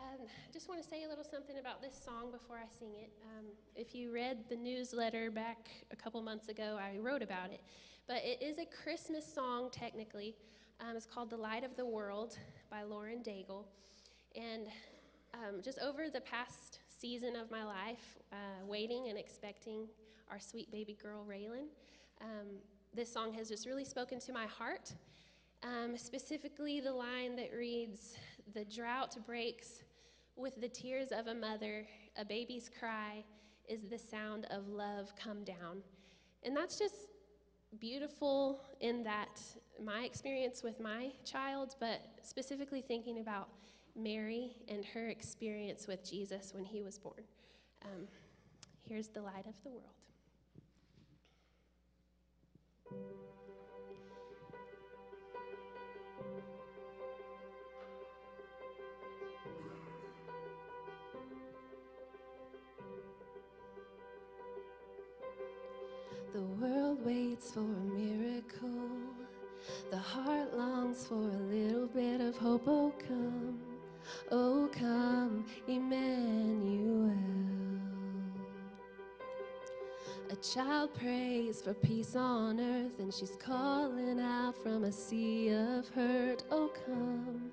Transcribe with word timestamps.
Um, 0.00 0.26
I 0.26 0.52
just 0.52 0.68
want 0.68 0.82
to 0.82 0.88
say 0.88 1.04
a 1.04 1.08
little 1.08 1.24
something 1.24 1.58
about 1.58 1.82
this 1.82 1.94
song 2.02 2.30
before 2.32 2.56
I 2.56 2.66
sing 2.78 2.94
it. 2.94 3.10
Um, 3.36 3.44
if 3.76 3.94
you 3.94 4.10
read 4.10 4.38
the 4.48 4.56
newsletter 4.56 5.30
back 5.30 5.68
a 5.90 5.96
couple 5.96 6.22
months 6.22 6.48
ago, 6.48 6.78
I 6.80 6.96
wrote 6.98 7.22
about 7.22 7.50
it. 7.50 7.60
But 8.06 8.22
it 8.24 8.42
is 8.42 8.58
a 8.58 8.64
Christmas 8.82 9.30
song, 9.30 9.68
technically. 9.70 10.34
Um, 10.80 10.96
it's 10.96 11.04
called 11.04 11.28
The 11.28 11.36
Light 11.36 11.64
of 11.64 11.76
the 11.76 11.84
World 11.84 12.38
by 12.70 12.82
Lauren 12.82 13.18
Daigle. 13.18 13.64
And 14.34 14.68
um, 15.34 15.60
just 15.62 15.78
over 15.80 16.08
the 16.08 16.22
past 16.22 16.78
season 16.88 17.36
of 17.36 17.50
my 17.50 17.64
life, 17.64 18.16
uh, 18.32 18.64
waiting 18.66 19.08
and 19.10 19.18
expecting 19.18 19.86
our 20.30 20.40
sweet 20.40 20.72
baby 20.72 20.96
girl, 21.00 21.26
Raylan, 21.28 21.66
um, 22.22 22.46
this 22.94 23.12
song 23.12 23.34
has 23.34 23.48
just 23.50 23.66
really 23.66 23.84
spoken 23.84 24.18
to 24.20 24.32
my 24.32 24.46
heart. 24.46 24.94
Um, 25.62 25.98
specifically, 25.98 26.80
the 26.80 26.92
line 26.92 27.36
that 27.36 27.50
reads, 27.54 28.16
The 28.54 28.64
drought 28.64 29.16
breaks 29.26 29.82
with 30.40 30.60
the 30.60 30.68
tears 30.68 31.12
of 31.12 31.26
a 31.26 31.34
mother, 31.34 31.86
a 32.16 32.24
baby's 32.24 32.70
cry 32.78 33.22
is 33.68 33.82
the 33.88 33.98
sound 33.98 34.46
of 34.50 34.68
love 34.68 35.12
come 35.16 35.44
down. 35.44 35.82
And 36.42 36.56
that's 36.56 36.78
just 36.78 36.94
beautiful 37.78 38.60
in 38.80 39.04
that 39.04 39.40
my 39.84 40.02
experience 40.02 40.62
with 40.62 40.80
my 40.80 41.10
child, 41.24 41.76
but 41.78 42.00
specifically 42.22 42.80
thinking 42.80 43.20
about 43.20 43.48
Mary 43.96 44.56
and 44.68 44.84
her 44.84 45.08
experience 45.08 45.86
with 45.86 46.08
Jesus 46.08 46.52
when 46.54 46.64
he 46.64 46.82
was 46.82 46.98
born. 46.98 47.22
Um, 47.84 48.06
here's 48.88 49.08
the 49.08 49.20
light 49.20 49.46
of 49.46 49.54
the 49.62 49.70
world. 49.70 49.94
The 66.32 66.42
world 66.42 67.04
waits 67.04 67.50
for 67.50 67.60
a 67.60 67.98
miracle. 67.98 68.88
The 69.90 69.96
heart 69.98 70.56
longs 70.56 71.04
for 71.06 71.14
a 71.14 71.42
little 71.52 71.88
bit 71.88 72.20
of 72.20 72.36
hope. 72.36 72.62
Oh, 72.68 72.92
come, 73.08 73.58
oh, 74.30 74.70
come, 74.72 75.44
Emmanuel. 75.66 77.12
A 80.30 80.36
child 80.36 80.94
prays 80.94 81.62
for 81.62 81.74
peace 81.74 82.14
on 82.14 82.60
earth, 82.60 83.00
and 83.00 83.12
she's 83.12 83.36
calling 83.44 84.20
out 84.20 84.54
from 84.62 84.84
a 84.84 84.92
sea 84.92 85.48
of 85.48 85.88
hurt. 85.88 86.44
Oh, 86.52 86.70
come, 86.86 87.50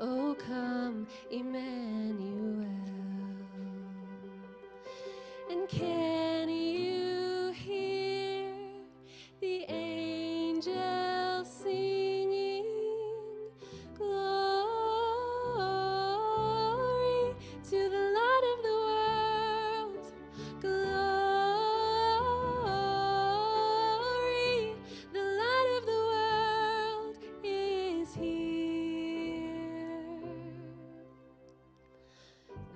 oh, 0.00 0.36
come, 0.46 1.06
Emmanuel. 1.30 2.97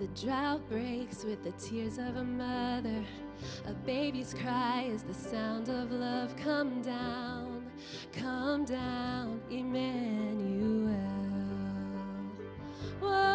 The 0.02 0.26
drought 0.26 0.68
breaks 0.68 1.22
with 1.22 1.44
the 1.44 1.52
tears 1.52 1.96
of 1.96 2.16
a 2.16 2.24
mother. 2.24 3.04
A 3.68 3.72
baby's 3.72 4.34
cry 4.34 4.90
is 4.92 5.04
the 5.04 5.14
sound 5.14 5.68
of 5.68 5.92
love. 5.92 6.34
Come 6.38 6.82
down, 6.82 7.70
come 8.12 8.64
down, 8.64 9.40
Emmanuel. 9.48 10.90
Whoa, 13.00 13.31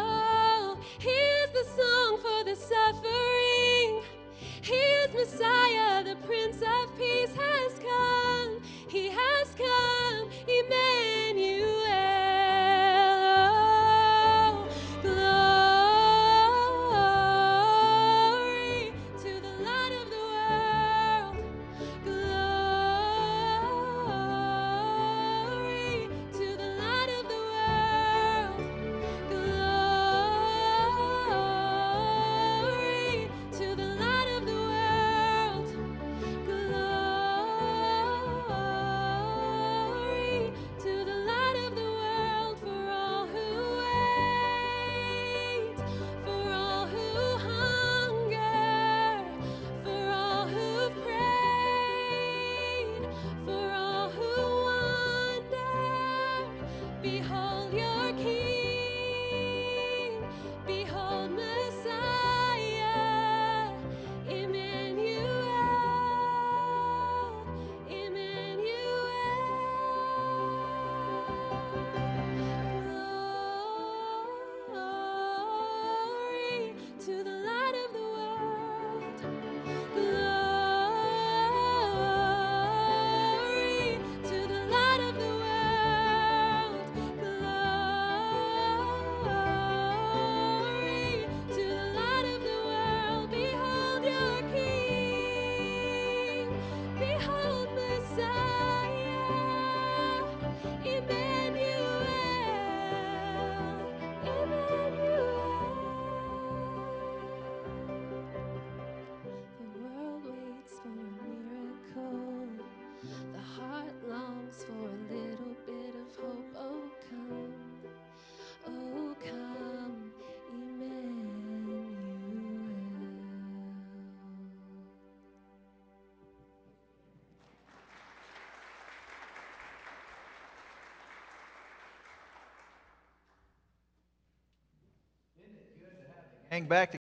Hang 136.57 136.65
back 136.65 136.95